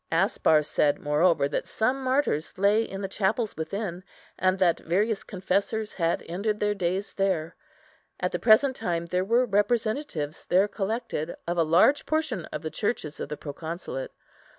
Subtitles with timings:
[0.11, 4.03] Aspar said, moreover, that some martyrs lay in the chapels within,
[4.35, 7.55] and that various confessors had ended their days there.
[8.19, 12.71] At the present time there were representatives, there collected, of a large portion of the
[12.71, 14.09] Churches of the Proconsulate.